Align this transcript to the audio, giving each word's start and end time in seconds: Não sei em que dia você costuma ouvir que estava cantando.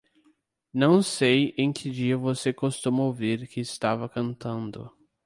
Não 0.73 1.03
sei 1.03 1.53
em 1.55 1.71
que 1.71 1.87
dia 1.87 2.17
você 2.17 2.51
costuma 2.51 3.03
ouvir 3.03 3.47
que 3.47 3.59
estava 3.61 4.09
cantando. 4.09 4.91